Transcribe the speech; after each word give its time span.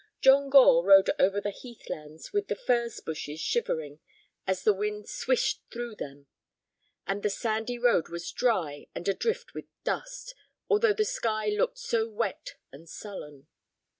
John 0.19 0.49
Gore 0.49 0.83
rode 0.83 1.11
over 1.19 1.39
the 1.39 1.51
heathlands, 1.51 2.33
with 2.33 2.47
the 2.47 2.55
furze 2.55 2.99
bushes 3.01 3.39
shivering 3.39 3.99
as 4.47 4.63
the 4.63 4.73
wind 4.73 5.07
swished 5.07 5.61
through 5.71 5.93
them; 5.95 6.25
and 7.05 7.21
the 7.21 7.29
sandy 7.29 7.77
road 7.77 8.09
was 8.09 8.31
dry 8.31 8.87
and 8.95 9.07
adrift 9.07 9.53
with 9.53 9.65
dust, 9.83 10.33
although 10.67 10.93
the 10.95 11.05
sky 11.05 11.49
looked 11.49 11.77
so 11.77 12.09
wet 12.09 12.55
and 12.71 12.89
sullen. 12.89 13.45